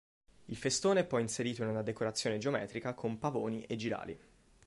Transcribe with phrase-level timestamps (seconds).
[0.47, 4.19] Il festone è poi inserito in una decorazione geometrica con pavoni e girali.